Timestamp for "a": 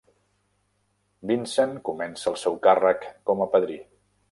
3.47-3.51